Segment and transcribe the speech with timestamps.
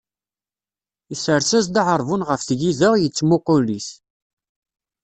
[1.13, 3.87] Isers-as-d aɛerbun ɣef tgida, yettmuqul-it.